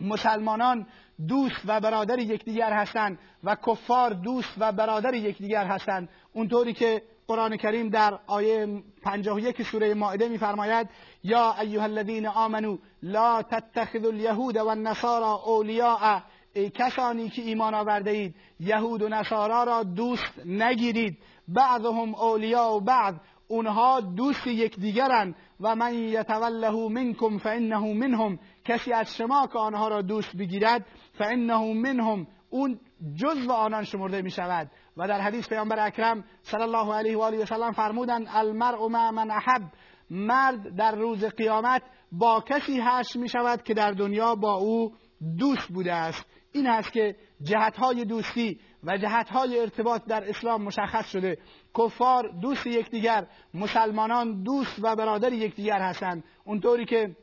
مسلمانان 0.00 0.86
دوست 1.28 1.62
و 1.66 1.80
برادر 1.80 2.18
یکدیگر 2.18 2.72
هستند 2.72 3.18
و 3.44 3.56
کفار 3.66 4.12
دوست 4.12 4.54
و 4.58 4.72
برادر 4.72 5.14
یکدیگر 5.14 5.64
هستند. 5.64 6.08
اونطوری 6.32 6.72
که 6.72 7.02
قرآن 7.26 7.56
کریم 7.56 7.88
در 7.88 8.18
آیه 8.26 8.82
51 9.02 9.62
سوره 9.62 9.94
مائده 9.94 10.28
میفرماید 10.28 10.88
یا 11.24 11.54
ایها 11.60 11.84
الذین 11.84 12.26
آمنو 12.26 12.78
لا 13.02 13.42
تتخذوا 13.42 14.10
اليهود 14.10 14.56
والنصارى 14.56 15.40
اولیاء. 15.44 16.20
ای 16.54 16.70
کسانی 16.70 17.28
که 17.28 17.42
ایمان 17.42 17.74
آورده 17.74 18.10
اید 18.10 18.34
یهود 18.60 19.02
و 19.02 19.08
نصارا 19.08 19.64
را 19.64 19.82
دوست 19.82 20.46
نگیرید. 20.46 21.18
بعضهم 21.48 22.14
اولیاء 22.14 22.76
و 22.76 22.80
بعض 22.80 23.14
اونها 23.48 24.00
دوست 24.00 24.46
یکدیگرند. 24.46 25.34
و 25.62 25.76
من 25.76 25.94
یتوله 25.94 26.88
منکم 26.88 27.38
فانه 27.38 27.94
منهم. 27.94 28.38
کسی 28.64 28.92
از 28.92 29.16
شما 29.16 29.46
که 29.46 29.58
آنها 29.58 29.88
را 29.88 30.02
دوست 30.02 30.36
بگیرد 30.36 30.86
فانه 31.18 31.74
منهم. 31.74 32.26
اون 32.50 32.80
جزو 33.14 33.52
آنان 33.52 33.84
شمرده 33.84 34.22
می 34.22 34.30
شود 34.30 34.70
و 34.96 35.08
در 35.08 35.20
حدیث 35.20 35.48
پیامبر 35.48 35.86
اکرم 35.86 36.24
صلی 36.42 36.62
الله 36.62 36.94
علیه 36.94 37.18
و 37.18 37.20
آله 37.20 37.42
و 37.42 37.46
سلم 37.46 37.72
فرمودند 37.72 38.26
المرء 38.30 38.88
مع 38.88 39.10
من 39.10 39.30
احب. 39.30 39.62
مرد 40.10 40.76
در 40.76 40.94
روز 40.94 41.24
قیامت 41.24 41.82
با 42.12 42.44
کسی 42.48 42.80
هش 42.82 43.16
می 43.16 43.28
شود 43.28 43.62
که 43.62 43.74
در 43.74 43.90
دنیا 43.90 44.34
با 44.34 44.54
او 44.54 44.92
دوست 45.38 45.68
بوده 45.68 45.92
است. 45.92 46.26
این 46.52 46.66
است 46.66 46.92
که 46.92 47.16
جهتهای 47.42 48.04
دوستی 48.04 48.60
و 48.84 48.96
جهتهای 48.96 49.60
ارتباط 49.60 50.04
در 50.04 50.28
اسلام 50.28 50.62
مشخص 50.62 51.10
شده. 51.10 51.38
کفار 51.78 52.28
دوست 52.42 52.66
یکدیگر 52.66 53.26
مسلمانان 53.54 54.42
دوست 54.42 54.78
و 54.82 54.96
برادر 54.96 55.32
یکدیگر 55.32 55.80
هستند. 55.80 56.24
اونطوری 56.44 56.84
که 56.84 57.16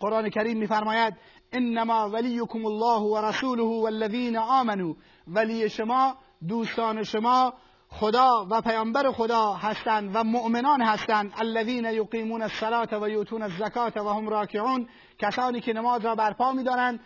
قرآن 0.00 0.30
کریم 0.30 0.58
میفرماید 0.58 1.14
انما 1.52 2.10
ولیکم 2.10 2.66
الله 2.66 3.00
و 3.00 3.26
رسوله 3.26 3.62
والذین 3.62 4.36
آمنوا. 4.36 4.94
ولی 5.26 5.68
شما 5.68 6.16
دوستان 6.48 7.02
شما 7.02 7.54
خدا 7.92 8.46
و 8.50 8.60
پیامبر 8.60 9.10
خدا 9.12 9.52
هستند 9.52 10.10
و 10.14 10.24
مؤمنان 10.24 10.82
هستند. 10.82 11.32
الذین 11.38 11.84
یقیمون 11.84 12.42
الصلاة 12.42 13.02
و 13.02 13.08
یؤتون 13.08 13.42
الزکات 13.42 13.96
و 13.96 14.08
هم 14.08 14.28
راکعون. 14.28 14.88
کسانی 15.18 15.60
که 15.60 15.72
نماز 15.72 16.04
را 16.04 16.14
برپا 16.14 16.52
میدارند 16.52 17.00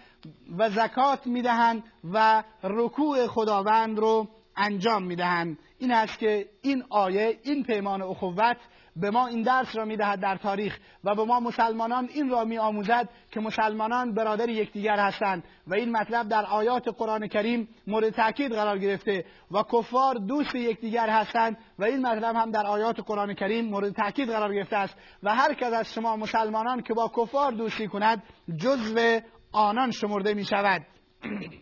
و 0.59 0.71
زکات 0.71 1.27
می‌دهند 1.27 1.83
و 2.13 2.43
رکوع 2.63 3.27
خداوند 3.27 3.99
رو 3.99 4.29
انجام 4.57 5.03
می‌دهند. 5.03 5.59
این 5.79 5.93
است 5.93 6.19
که 6.19 6.49
این 6.63 6.85
آیه 6.91 7.39
این 7.43 7.63
پیمان 7.63 8.03
اخوت 8.03 8.57
به 8.97 9.11
ما 9.11 9.27
این 9.27 9.43
درس 9.43 9.77
را 9.77 9.85
می‌دهد 9.85 10.21
در 10.21 10.37
تاریخ 10.37 10.79
و 11.05 11.15
به 11.15 11.25
ما 11.25 11.41
مسلمانان 11.41 12.09
این 12.15 12.31
را 12.31 12.45
می 12.45 12.59
آموزد 12.59 13.09
که 13.31 13.41
مسلمانان 13.41 14.15
برادر 14.15 14.49
یکدیگر 14.49 14.97
هستند 14.97 15.45
و 15.67 15.75
این 15.75 15.93
مطلب 15.93 16.29
در 16.29 16.45
آیات 16.45 16.89
قرآن 16.89 17.27
کریم 17.27 17.69
مورد 17.87 18.11
تاکید 18.11 18.53
قرار 18.53 18.79
گرفته 18.79 19.25
و 19.51 19.63
کفار 19.73 20.15
دوست 20.15 20.55
یکدیگر 20.55 21.09
هستند 21.09 21.59
و 21.79 21.85
این 21.85 22.07
مطلب 22.07 22.37
هم 22.37 22.51
در 22.51 22.67
آیات 22.67 23.01
قرآن 23.01 23.35
کریم 23.35 23.65
مورد 23.65 23.93
تاکید 23.93 24.31
قرار 24.31 24.55
گرفته 24.55 24.77
است 24.77 24.97
و 25.23 25.35
هر 25.35 25.55
کس 25.55 25.73
از 25.73 25.95
شما 25.95 26.17
مسلمانان 26.17 26.83
که 26.83 26.95
با 26.95 27.13
کفار 27.17 27.53
دوستی 27.53 27.89
کند 27.89 28.23
جزو 28.57 29.21
آنان 29.53 29.91
شمرده 29.91 30.35
می 30.35 30.45
شود 30.45 30.83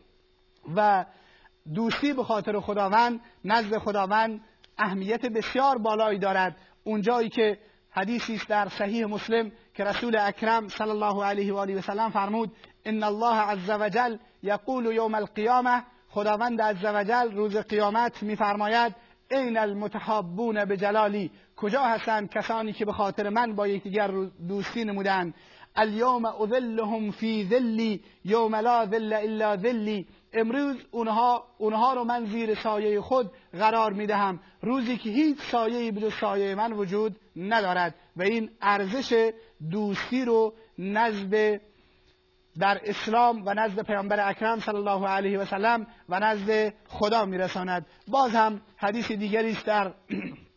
و 0.77 1.05
دوستی 1.75 2.12
به 2.12 2.25
خاطر 2.25 2.61
خداوند 2.61 3.21
نزد 3.45 3.79
خداوند 3.79 4.41
اهمیت 4.79 5.27
بسیار 5.27 5.79
بالایی 5.79 6.19
دارد 6.19 6.57
اونجایی 6.85 7.29
که 7.29 7.59
حدیثی 7.91 8.35
است 8.35 8.49
در 8.49 8.69
صحیح 8.69 9.07
مسلم 9.07 9.53
که 9.75 9.85
رسول 9.85 10.17
اکرم 10.17 10.69
صلی 10.69 10.91
الله 10.91 11.25
علیه 11.25 11.53
و 11.53 11.57
آله 11.57 11.79
و 11.79 11.81
سلم 11.81 12.11
فرمود 12.11 12.53
ان 12.85 13.03
الله 13.03 13.37
عز 13.37 13.71
وجل 13.71 14.17
یقول 14.43 14.87
یوم 14.87 15.15
القیامه 15.15 15.83
خداوند 16.09 16.62
عز 16.62 16.85
وجل 16.85 17.33
روز 17.33 17.57
قیامت 17.57 18.23
میفرماید 18.23 18.95
این 19.31 19.59
المتحابون 19.59 20.65
به 20.65 20.77
جلالی 20.77 21.31
کجا 21.57 21.83
هستند 21.83 22.31
کسانی 22.31 22.73
که 22.73 22.85
به 22.85 22.93
خاطر 22.93 23.29
من 23.29 23.55
با 23.55 23.69
یکدیگر 23.69 24.11
دوستی 24.49 24.85
نمودند؟ 24.85 25.35
الیوم 25.77 26.25
اذلهم 26.25 27.11
فی 27.11 27.45
ذلی 27.51 28.05
یوم 28.25 28.55
لا 28.55 28.87
ذل 28.87 29.12
الا 29.12 29.57
ذلی. 29.57 30.07
امروز 30.33 30.77
اونها, 30.91 31.45
اونها 31.59 31.95
رو 31.95 32.05
من 32.05 32.25
زیر 32.25 32.55
سایه 32.55 33.01
خود 33.01 33.31
قرار 33.53 33.93
می‌دهم. 33.93 34.41
روزی 34.62 34.97
که 34.97 35.11
هیچ 35.11 35.39
سایه 35.41 35.93
به 35.93 36.11
سایه 36.11 36.55
من 36.55 36.73
وجود 36.73 37.17
ندارد 37.37 37.95
و 38.17 38.23
این 38.23 38.51
ارزش 38.61 39.33
دوستی 39.71 40.25
رو 40.25 40.55
نزد 40.79 41.61
در 42.59 42.81
اسلام 42.85 43.43
و 43.47 43.55
نزد 43.55 43.83
پیامبر 43.87 44.29
اکرم 44.29 44.61
صلی 44.61 44.77
الله 44.77 45.07
علیه 45.09 45.39
و 45.39 45.45
سلم 45.45 45.87
و 46.09 46.21
نزد 46.21 46.75
خدا 46.89 47.25
میرساند. 47.25 47.87
باز 48.09 48.31
هم 48.31 48.61
حدیث 48.77 49.12
دیگری 49.12 49.53
است 49.53 49.67
در 49.67 49.93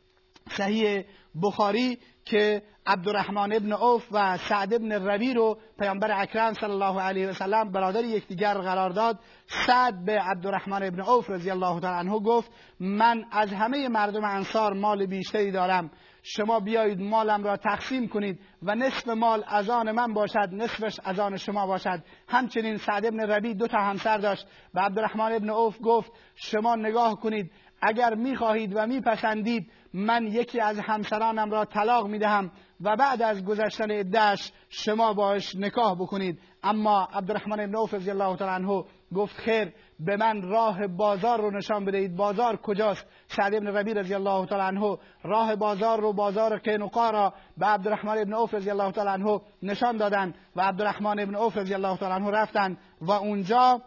صحیح 0.50 1.06
بخاری 1.44 1.98
که 2.26 2.62
عبدالرحمن 2.88 3.54
ابن 3.54 3.74
اوف 3.74 4.08
و 4.12 4.38
سعد 4.38 4.74
ابن 4.74 4.92
ربی 4.92 5.34
رو 5.34 5.58
پیامبر 5.80 6.22
اکرم 6.22 6.54
صلی 6.54 6.72
الله 6.72 7.02
علیه 7.02 7.30
و 7.30 7.34
سلم 7.34 7.72
برادر 7.72 8.04
یکدیگر 8.04 8.54
قرار 8.54 8.90
داد. 8.90 9.20
سعد 9.68 10.06
به 10.06 10.22
عبدالرحمن 10.22 10.84
ابن 10.84 11.02
اوف 11.02 11.30
رضی 11.30 11.52
الله 11.52 11.80
تعالی 11.80 12.10
عنه 12.10 12.20
گفت 12.20 12.52
من 12.80 13.26
از 13.32 13.54
همه 13.54 13.88
مردم 13.88 14.24
انصار 14.24 14.74
مال 14.74 15.06
بیشتری 15.06 15.52
دارم. 15.52 15.92
شما 16.24 16.60
بیایید 16.60 17.02
مالم 17.02 17.44
را 17.44 17.58
تقسیم 17.58 18.08
کنید 18.08 18.40
و 18.64 18.76
نصف 18.76 19.08
مال 19.08 19.44
از 19.48 19.70
آن 19.70 19.92
من 19.92 20.14
باشد 20.14 20.50
نصفش 20.52 21.00
از 21.04 21.20
آن 21.20 21.38
شما 21.38 21.68
باشد. 21.68 22.04
همچنین 22.28 22.78
سعد 22.78 23.06
ابن 23.06 23.20
ربی 23.20 23.54
دو 23.54 23.68
تا 23.68 23.78
همسر 23.78 24.18
داشت. 24.18 24.48
و 24.74 24.80
عبدالرحمن 24.80 25.32
ابن 25.32 25.50
اوف 25.50 25.78
گفت 25.84 26.12
شما 26.36 26.76
نگاه 26.76 27.16
کنید 27.16 27.52
اگر 27.82 28.16
می‌خواهید 28.16 28.72
و 28.76 28.88
میپسندید 28.88 29.72
من 29.96 30.28
یکی 30.28 30.60
از 30.60 30.80
همسرانم 30.80 31.52
را 31.52 31.66
طلاق 31.66 32.08
می‌دهم 32.08 32.52
و 32.82 32.96
بعد 32.96 33.22
از 33.22 33.46
گذشتن 33.46 33.92
عدهش 33.92 34.52
شما 34.70 35.14
باش 35.14 35.56
نکاح 35.56 35.96
بکنید. 35.96 36.40
اما 36.64 37.08
عبدالرحمن 37.14 37.58
بن 37.58 37.76
عوف 37.76 37.94
رضی 37.94 38.10
الله 38.10 38.36
تعالی 38.36 38.64
عنه 38.64 38.84
گفت 39.16 39.36
خیر 39.36 39.74
به 40.00 40.18
من 40.18 40.42
راه 40.42 40.88
بازار 40.88 41.42
رو 41.42 41.58
نشان 41.58 41.86
بدهید. 41.86 42.16
بازار 42.16 42.58
کجاست؟ 42.58 43.08
سعد 43.28 43.60
بن 43.60 43.68
ربی 43.68 43.94
رضی 43.94 44.14
الله 44.14 44.46
تعالی 44.46 44.78
عنه 44.78 44.98
راه 45.24 45.56
بازار 45.56 46.00
رو 46.00 46.14
بازار 46.14 46.58
قینقا 46.58 47.10
را. 47.10 47.34
به 47.58 47.66
عبدالرحمن 47.66 48.24
بن 48.24 48.34
عوف 48.34 48.54
رضی 48.54 48.70
الله 48.70 48.92
تعالی 48.92 49.10
عنه 49.10 49.42
نشان 49.64 49.98
دادن 49.98 50.34
و 50.56 50.62
عبدالرحمن 50.62 51.26
بن 51.26 51.36
عوف 51.36 51.58
رضی 51.58 51.74
الله 51.74 51.98
تعالی 51.98 52.26
عنه 52.26 52.32
رفتن 52.32 52.78
و 53.02 53.12
اونجا 53.12 53.82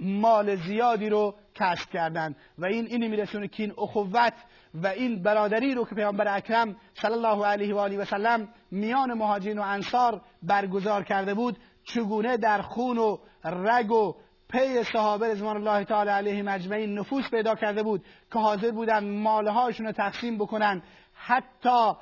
مال 0.00 0.56
زیادی 0.56 1.08
رو 1.08 1.34
کسب 1.54 1.90
کردن 1.90 2.36
و 2.58 2.66
این 2.66 2.86
اینی 2.86 3.08
میرسونه 3.08 3.48
که 3.48 3.62
این 3.62 3.72
اخوت 3.78 4.34
و 4.74 4.86
این 4.86 5.22
برادری 5.22 5.74
رو 5.74 5.84
که 5.84 5.94
پیامبر 5.94 6.36
اکرم 6.36 6.76
صلی 6.94 7.12
الله 7.12 7.46
علیه 7.46 7.74
و 7.74 7.78
آله 7.78 7.98
و 7.98 8.04
سلم 8.04 8.48
میان 8.70 9.14
مهاجرین 9.14 9.58
و 9.58 9.62
انصار 9.62 10.20
برگزار 10.42 11.04
کرده 11.04 11.34
بود 11.34 11.58
چگونه 11.84 12.36
در 12.36 12.62
خون 12.62 12.98
و 12.98 13.18
رگ 13.44 13.90
و 13.90 14.14
پی 14.48 14.82
صحابه 14.92 15.28
رضوان 15.28 15.56
الله 15.56 15.84
تعالی 15.84 16.10
علیه 16.10 16.42
مجمعین 16.42 16.98
نفوس 16.98 17.30
پیدا 17.30 17.54
کرده 17.54 17.82
بود 17.82 18.04
که 18.32 18.38
حاضر 18.38 18.70
بودن 18.70 19.18
مالهاشون 19.18 19.86
رو 19.86 19.92
تقسیم 19.92 20.38
بکنن. 20.38 20.82
حتی 21.14 21.92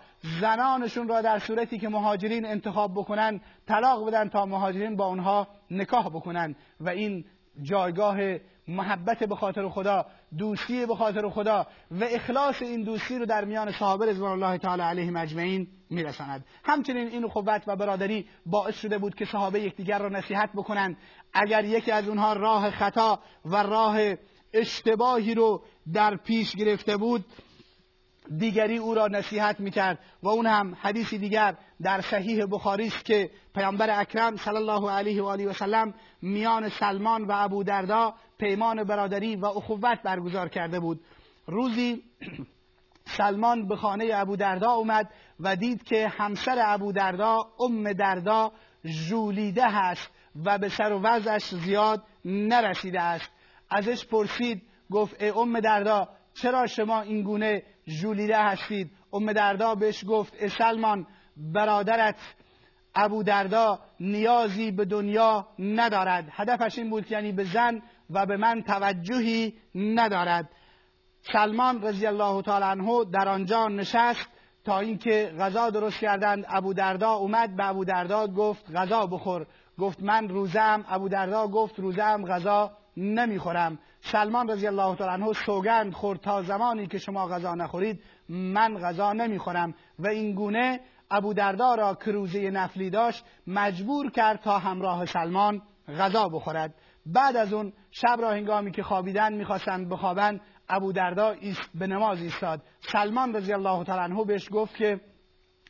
زنانشون 0.40 1.08
را 1.08 1.20
در 1.20 1.38
صورتی 1.38 1.78
که 1.78 1.88
مهاجرین 1.88 2.46
انتخاب 2.46 2.92
بکنن 2.94 3.40
طلاق 3.68 4.06
بدن 4.06 4.28
تا 4.28 4.46
مهاجرین 4.46 4.96
با 4.96 5.06
اونها 5.06 5.48
نکاح 5.70 6.08
بکنن. 6.08 6.56
و 6.80 6.88
این 6.88 7.24
جایگاه 7.62 8.18
محبت 8.68 9.18
به 9.24 9.36
خاطر 9.36 9.68
خدا 9.68 10.06
دوستی 10.38 10.86
به 10.86 10.96
خاطر 10.96 11.28
خدا 11.28 11.66
و 11.90 12.04
اخلاص 12.04 12.62
این 12.62 12.82
دوستی 12.82 13.18
رو 13.18 13.26
در 13.26 13.44
میان 13.44 13.72
صحابه 13.72 14.06
رضوان 14.06 14.42
الله 14.42 14.58
تعالی 14.58 14.82
علیه 14.82 15.10
مجمعین 15.10 15.68
میرساند. 15.90 16.44
همچنین 16.64 17.08
این 17.08 17.26
قوت 17.26 17.62
و 17.66 17.76
برادری 17.76 18.26
باعث 18.46 18.74
شده 18.74 18.98
بود 18.98 19.14
که 19.14 19.24
صحابه 19.24 19.60
یکدیگر 19.60 19.98
را 19.98 20.08
نصیحت 20.08 20.50
بکنند. 20.52 20.96
اگر 21.32 21.64
یکی 21.64 21.90
از 21.90 22.08
اونها 22.08 22.32
راه 22.32 22.70
خطا 22.70 23.20
و 23.44 23.62
راه 23.62 23.98
اشتباهی 24.52 25.34
رو 25.34 25.62
در 25.92 26.16
پیش 26.16 26.56
گرفته 26.56 26.96
بود 26.96 27.24
دیگری 28.38 28.76
او 28.76 28.94
را 28.94 29.06
نصیحت 29.06 29.60
می‌کرد 29.60 29.98
و 30.22 30.28
اون 30.28 30.46
هم 30.46 30.76
حدیثی 30.80 31.18
دیگر 31.18 31.54
در 31.82 32.00
صحیح 32.00 32.46
بخاری 32.46 32.86
است 32.86 33.04
که 33.04 33.30
پیامبر 33.54 34.00
اکرم 34.00 34.36
صلی 34.36 34.56
الله 34.56 34.90
علیه 34.90 35.22
و 35.22 35.26
آله 35.26 35.48
و 35.48 35.52
سلم 35.52 35.94
میان 36.22 36.68
سلمان 36.68 37.24
و 37.24 37.32
ابو 37.34 37.64
دردا 37.64 38.14
پیمان 38.38 38.84
برادری 38.84 39.36
و 39.36 39.46
اخوت 39.46 40.02
برگزار 40.02 40.48
کرده 40.48 40.80
بود. 40.80 41.00
روزی 41.46 42.02
سلمان 43.18 43.68
به 43.68 43.76
خانه 43.76 44.10
ابو 44.12 44.36
دردا 44.36 44.70
اومد 44.70 45.10
و 45.40 45.56
دید 45.56 45.82
که 45.82 46.08
همسر 46.08 46.56
ابو 46.58 46.92
دردا 46.92 47.38
ام 47.60 47.92
دردا 47.92 48.52
ژولیده 48.84 49.68
هست 49.68 50.10
و 50.44 50.58
به 50.58 50.68
سر 50.68 50.92
و 50.92 51.00
وضعش 51.00 51.54
زیاد 51.54 52.02
نرسیده 52.24 53.00
است. 53.00 53.30
ازش 53.70 54.06
پرسید 54.06 54.62
گفت 54.90 55.22
ای 55.22 55.30
ام 55.30 55.60
دردا 55.60 56.08
چرا 56.34 56.66
شما 56.66 57.00
این 57.00 57.22
گونه 57.22 57.62
ژولیده 57.88 58.38
هستید. 58.38 58.90
ام 59.12 59.32
دردا 59.32 59.74
بهش 59.74 60.04
گفت 60.08 60.42
ای 60.42 60.48
سلمان 60.48 61.06
برادرت 61.36 62.16
ابو 62.94 63.22
دردا 63.22 63.78
نیازی 64.00 64.70
به 64.70 64.84
دنیا 64.84 65.46
ندارد. 65.58 66.28
هدفش 66.30 66.78
این 66.78 66.90
بود 66.90 67.12
یعنی 67.12 67.32
به 67.32 67.44
زن 67.44 67.82
و 68.10 68.26
به 68.26 68.36
من 68.36 68.62
توجهی 68.62 69.54
ندارد. 69.74 70.48
سلمان 71.32 71.82
رضی 71.82 72.06
الله 72.06 72.42
تعالی 72.42 72.64
عنه 72.64 73.04
در 73.04 73.28
آنجا 73.28 73.68
نشست 73.68 74.28
تا 74.64 74.78
اینکه 74.78 75.34
غذا 75.38 75.70
درست 75.70 75.98
کردند. 76.00 76.44
ابو 76.48 76.72
دردا 76.74 77.12
اومد 77.12 77.56
به 77.56 77.68
ابو 77.68 77.84
دردا 77.84 78.26
گفت 78.26 78.76
غذا 78.76 79.06
بخور. 79.06 79.46
گفت 79.78 80.02
من 80.02 80.28
روزم 80.28 80.84
ابو 80.88 81.08
دردا 81.08 81.48
گفت 81.48 81.78
روزم 81.78 82.24
غذا 82.26 82.70
نمی‌خورم. 82.96 83.78
سلمان 84.00 84.50
رضی 84.50 84.66
الله 84.66 84.96
تعالی 84.96 85.22
عنه 85.22 85.32
سوگند 85.32 85.92
خورد 85.92 86.20
تا 86.20 86.42
زمانی 86.42 86.86
که 86.86 86.98
شما 86.98 87.28
غذا 87.28 87.54
نخورید. 87.54 88.02
من 88.28 88.78
غذا 88.78 89.12
نمی‌خورم. 89.12 89.74
و 89.98 90.08
این 90.08 90.34
گونه 90.34 90.80
ابو 91.10 91.34
دردا 91.34 91.74
را 91.74 91.94
که 91.94 92.12
روزه 92.12 92.50
نفلی 92.50 92.90
داشت 92.90 93.24
مجبور 93.46 94.10
کرد 94.10 94.40
تا 94.40 94.58
همراه 94.58 95.06
سلمان 95.06 95.62
غذا 95.88 96.28
بخورد. 96.28 96.74
بعد 97.06 97.36
از 97.36 97.52
اون 97.52 97.72
شب 97.90 98.16
را 98.20 98.30
هنگامی 98.30 98.70
که 98.70 98.82
خوابیدن 98.82 99.32
می‌خواستند 99.32 99.88
بخوابند 99.88 100.40
ابو 100.68 100.92
دردا 100.92 101.34
به 101.74 101.86
نماز 101.86 102.20
ایستاد. 102.20 102.62
سلمان 102.92 103.34
رضی 103.34 103.52
الله 103.52 103.84
تعالی 103.84 104.12
عنه 104.12 104.24
بهش 104.24 104.48
گفت 104.52 104.76
که 104.76 105.00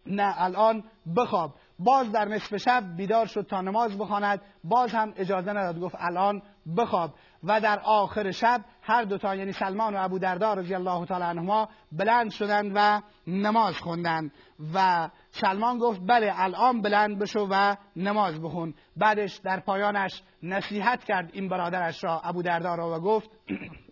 نه 0.07 0.35
الان 0.37 0.85
بخواب. 1.17 1.55
باز 1.79 2.13
در 2.13 2.25
نصف 2.25 2.57
شب 2.57 2.85
بیدار 2.97 3.27
شد 3.27 3.47
تا 3.51 3.61
نماز 3.61 3.99
بخواند. 3.99 4.41
باز 4.65 4.93
هم 4.93 5.13
اجازه 5.17 5.51
نداد 5.51 5.81
گفت 5.81 5.95
الان 5.99 6.43
بخواب. 6.77 7.15
و 7.45 7.61
در 7.61 7.81
آخر 7.85 8.31
شب 8.31 8.61
هر 8.83 9.05
دوتا 9.05 9.35
یعنی 9.35 9.53
سلمان 9.53 9.95
و 9.95 10.05
ابو 10.05 10.19
دردار 10.19 10.59
رضی 10.59 10.75
الله 10.75 11.07
تعالی 11.07 11.25
عنهما 11.25 11.69
بلند 11.93 12.31
شدند 12.31 12.73
و 12.75 13.01
نماز 13.27 13.77
خوندند. 13.77 14.33
و 14.75 15.09
سلمان 15.31 15.79
گفت 15.79 16.01
بله 16.07 16.33
الان 16.37 16.83
بلند 16.83 17.19
بشو 17.19 17.49
و 17.51 17.77
نماز 17.97 18.43
بخون. 18.43 18.75
بعدش 18.97 19.37
در 19.37 19.61
پایانش 19.61 20.23
نصیحت 20.43 21.05
کرد 21.05 21.31
این 21.33 21.49
برادرش 21.49 22.05
را 22.05 22.21
ابو 22.21 22.43
دردار 22.43 22.79
را 22.79 22.97
و 22.97 23.01
گفت 23.01 23.31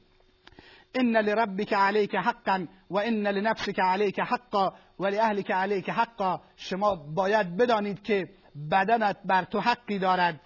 ان 0.94 1.16
لربك 1.16 1.72
عليك 1.72 2.16
حقا 2.16 2.66
و 2.90 2.99
ان 2.99 3.26
لنفسك 3.26 3.80
عليك 3.80 4.20
حقا 4.20 4.72
و 5.00 5.07
لاهلك 5.07 5.50
عليك 5.50 5.90
حقا 5.90 6.40
شما 6.57 6.97
باید 6.97 7.57
بدانید 7.57 8.02
که 8.02 8.28
بدنت 8.71 9.16
بر 9.25 9.45
تو 9.45 9.61
حقی 9.61 9.99
دارد. 9.99 10.40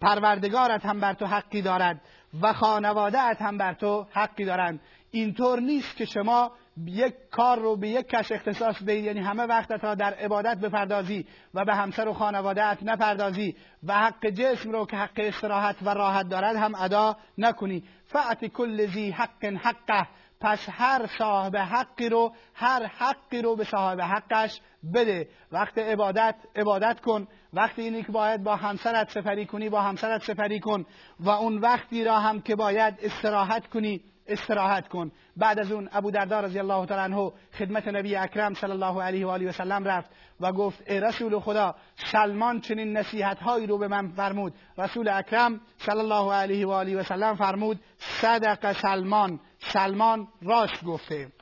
پروردگارت 0.00 0.86
هم 0.86 1.00
بر 1.00 1.14
تو 1.14 1.26
حقی 1.26 1.62
دارد 1.62 2.00
و 2.42 2.52
خانوادهت 2.52 3.42
هم 3.42 3.58
بر 3.58 3.74
تو 3.74 4.06
حقی 4.10 4.44
دارند. 4.44 4.80
اینطور 5.10 5.60
نیست 5.60 5.96
که 5.96 6.04
شما 6.04 6.52
یک 6.86 7.14
کار 7.30 7.58
رو 7.58 7.76
به 7.76 7.88
یک 7.88 8.08
کش 8.08 8.32
اختصاص 8.32 8.82
بدهید 8.82 9.04
یعنی 9.04 9.20
همه 9.20 9.42
وقتت 9.42 9.84
را 9.84 9.94
در 9.94 10.14
عبادت 10.14 10.58
بپردازی 10.58 11.26
و 11.54 11.64
به 11.64 11.74
همسر 11.74 12.08
و 12.08 12.12
خانوادهت 12.12 12.82
نپردازی 12.82 13.56
و 13.82 13.94
حق 13.94 14.26
جسم 14.26 14.70
رو 14.70 14.86
که 14.86 14.96
حق 14.96 15.12
استراحت 15.16 15.76
و 15.82 15.94
راحت 15.94 16.28
دارد 16.28 16.56
هم 16.56 16.74
ادا 16.74 17.16
نکنی. 17.38 17.84
فعت 18.06 18.46
کل 18.46 18.86
زی 18.86 19.10
حق 19.10 19.44
حقه. 19.44 20.06
پس 20.40 20.58
هر 20.70 21.06
صاحب 21.18 21.56
حقی 21.56 22.08
رو 22.08 22.32
هر 22.54 22.86
حقی 22.86 23.42
رو 23.42 23.56
به 23.56 23.64
صاحب 23.64 24.00
حقش 24.00 24.60
بده. 24.94 25.28
وقت 25.52 25.78
عبادت 25.78 26.34
عبادت 26.56 27.00
کن. 27.00 27.28
وقتی 27.52 27.82
اینی 27.82 28.02
که 28.02 28.12
باید 28.12 28.42
با 28.42 28.56
همسرت 28.56 29.10
سفری 29.10 29.46
کنی 29.46 29.68
با 29.68 29.82
همسرت 29.82 30.22
سفری 30.22 30.60
کن. 30.60 30.86
و 31.20 31.30
اون 31.30 31.58
وقتی 31.58 32.04
را 32.04 32.18
هم 32.18 32.40
که 32.40 32.56
باید 32.56 32.94
استراحت 33.02 33.66
کنی 33.66 34.00
استراحت 34.28 34.88
کن. 34.88 35.12
بعد 35.36 35.58
از 35.58 35.72
اون 35.72 35.88
ابو 35.92 36.10
دردار 36.10 36.44
رضی 36.44 36.58
الله 36.58 36.86
تعالی 36.86 37.14
عنه 37.14 37.32
خدمت 37.58 37.88
نبی 37.88 38.16
اکرم 38.16 38.54
صلی 38.54 38.70
الله 38.70 39.02
علیه 39.02 39.26
و 39.26 39.28
آله 39.28 39.48
و 39.48 39.52
سلم 39.52 39.84
رفت 39.84 40.10
و 40.40 40.52
گفت 40.52 40.90
ای 40.90 41.00
رسول 41.00 41.40
خدا 41.40 41.74
سلمان 42.12 42.60
چنین 42.60 42.96
نصیحت 42.96 43.40
هایی 43.40 43.66
رو 43.66 43.78
به 43.78 43.88
من 43.88 44.08
فرمود. 44.08 44.54
رسول 44.78 45.08
اکرم 45.08 45.60
صلی 45.78 45.98
الله 45.98 46.32
علیه 46.32 46.66
و 46.66 46.70
آله 46.70 46.96
و 46.96 47.02
سلم 47.02 47.36
فرمود 47.36 47.80
صدق 47.98 48.72
سلمان. 48.72 49.40
سلمان 49.58 50.28
راست 50.42 50.84
گفته. 50.84 51.32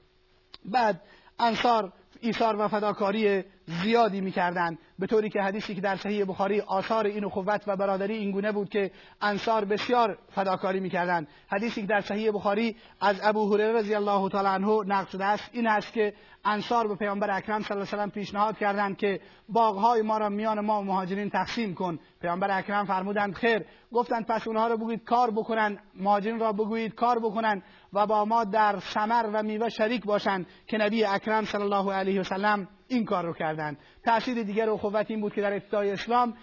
بعد 0.64 1.02
انصار 1.38 1.92
ایثار 2.20 2.56
و 2.61 2.68
فداکاری 2.68 3.44
زیادی 3.66 4.20
می‌کردند 4.20 4.78
به 4.99 5.06
طوری 5.06 5.30
که 5.30 5.42
حدیثی 5.42 5.75
که 5.75 5.80
در 5.80 5.96
صحیح 5.96 6.25
بخاری 6.25 6.61
آثار 6.61 7.06
این 7.06 7.25
اخوت 7.25 7.62
و 7.66 7.76
برادری 7.76 8.14
این 8.14 8.30
گونه 8.30 8.52
بود 8.52 8.68
که 8.68 8.90
انصار 9.20 9.64
بسیار 9.64 10.18
فداکاری 10.30 10.80
می‌کردند 10.80 11.28
حدیثی 11.49 11.80
که 11.80 11.87
در 11.87 12.00
صحیح 12.00 12.30
بخاری 12.30 12.76
از 13.00 13.20
ابو 13.23 13.54
هریره 13.54 13.73
رضی 13.73 13.94
الله 13.94 14.28
تعالی 14.28 14.49
عنه 14.49 14.85
نقل 14.87 15.11
شده 15.11 15.25
است. 15.25 15.50
این 15.52 15.66
است 15.66 15.92
که 15.92 16.14
انصار 16.44 16.88
به 16.88 16.94
پیامبر 16.94 17.37
اکرم 17.37 17.62
صلی 17.62 17.76
الله 17.76 17.88
علیه 17.92 18.04
و 18.04 18.11
پیشنهاد 18.11 18.58
کردند 18.58 18.96
که 18.96 19.20
باغهای 19.49 20.02
ما 20.02 20.18
را 20.18 20.28
میان 20.28 20.61
ما 20.61 20.80
و 20.80 20.85
مهاجرین 20.85 21.30
تقسیم 21.30 21.75
کن. 21.75 21.99
پیامبر 22.20 22.58
اکرم 22.58 22.85
فرمودند 22.85 23.35
خیر. 23.35 23.64
گفتند 23.92 24.26
پس 24.26 24.49
اونها 24.49 24.66
را 24.66 24.76
بگویید 24.76 25.04
کار 25.04 25.30
بکنن 25.30 25.78
مهاجرین 25.94 26.38
را 26.38 26.52
بگویید 26.52 26.94
کار 26.94 27.18
بکنن 27.18 27.62
و 27.92 28.06
با 28.06 28.25
ما 28.25 28.44
در 28.44 28.78
ثمر 28.80 29.30
و 29.32 29.42
میوه 29.42 29.68
شریک 29.68 30.04
باشند. 30.04 30.46
که 30.66 30.78
نبی 30.78 31.04
اکرم 31.04 31.44
صلی 31.44 31.62
الله 31.62 31.92
علیه 31.92 32.20
و 32.20 32.25
سلم 32.25 32.68
این 32.88 33.05
کار 33.05 33.25
رو 33.25 33.33
کردند 33.33 33.78
تاثیر 34.05 34.43
دیگر 34.43 34.71
اخوت 34.71 35.07
این 35.11 35.21
بود 35.21 35.35
که 35.35 35.40
در 35.40 35.53
ابتدای 35.53 35.90
اسلام 35.90 36.35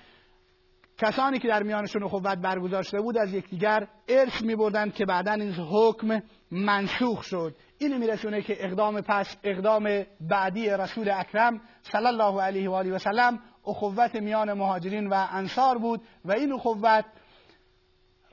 کسانی 0.97 1.39
که 1.39 1.47
در 1.47 1.63
میانشون 1.63 2.03
اخوت 2.03 2.23
برگزار 2.23 2.83
شده 2.83 3.01
بود 3.01 3.17
از 3.17 3.33
یکدیگر 3.33 3.87
ارث 4.07 4.41
می 4.41 4.55
بردند 4.55 4.93
که 4.93 5.05
بعدا 5.05 5.31
این 5.31 5.51
حکم 5.53 6.21
منسوخ 6.51 7.23
شد. 7.23 7.55
این 7.77 7.97
میرسونه 7.97 8.41
که 8.41 8.65
اقدام 8.65 9.01
پس 9.01 9.37
اقدام 9.43 10.03
بعدی 10.21 10.69
رسول 10.69 11.09
اکرم 11.09 11.61
صلی 11.81 12.07
الله 12.07 12.41
علیه 12.41 12.69
و 12.69 12.73
آله 12.73 12.91
و 12.91 12.97
سلم 12.97 13.39
اخوت 13.67 14.15
میان 14.15 14.53
مهاجرین 14.53 15.07
و 15.07 15.27
انصار 15.31 15.77
بود 15.77 16.01
و 16.25 16.31
این 16.31 16.53
اخوت 16.53 17.05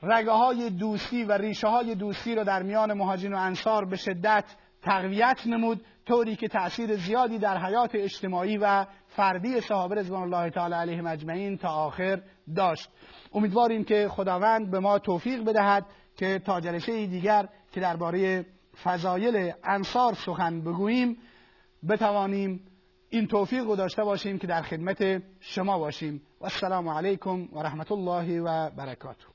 رگه 0.03 0.31
های 0.31 0.69
دوستی 0.69 1.23
و 1.23 1.31
ریشه 1.31 1.67
های 1.67 1.95
دوستی 1.95 2.35
را 2.35 2.43
در 2.43 2.63
میان 2.63 2.93
مهاجرین 2.93 3.33
و 3.33 3.37
انصار 3.37 3.85
به 3.85 3.95
شدت 3.95 4.45
تقویت 4.81 5.47
نمود 5.47 5.85
طوری 6.05 6.35
که 6.35 6.47
تأثیر 6.47 6.95
زیادی 6.95 7.37
در 7.37 7.57
حیات 7.57 7.91
اجتماعی 7.93 8.57
و 8.57 8.85
فردی 9.07 9.61
صحابه 9.61 9.95
رضوان 9.95 10.33
الله 10.33 10.49
تعالی 10.49 10.73
علیهم 10.73 11.07
اجمعین 11.07 11.57
تا 11.57 11.69
آخر 11.69 12.21
داشت. 12.55 12.89
امیدواریم 13.33 13.83
که 13.83 14.07
خداوند 14.09 14.71
به 14.71 14.79
ما 14.79 14.99
توفیق 14.99 15.43
بدهد 15.43 15.85
که 16.17 16.39
تا 16.39 16.59
جلسه 16.61 17.05
دیگر 17.05 17.47
که 17.71 17.79
درباره 17.79 18.45
فضایل 18.83 19.53
انصار 19.63 20.13
سخن 20.13 20.61
بگوییم 20.61 21.17
بتوانیم 21.89 22.67
این 23.09 23.27
توفیق 23.27 23.63
رو 23.63 23.75
داشته 23.75 24.03
باشیم 24.03 24.39
که 24.39 24.47
در 24.47 24.61
خدمت 24.61 25.23
شما 25.39 25.79
باشیم. 25.79 26.21
و 26.41 26.43
السلام 26.43 26.89
علیکم 26.89 27.47
و 27.53 27.59
رحمت 27.59 27.91
الله 27.91 28.41
و 28.41 28.69
برکاته. 28.69 29.30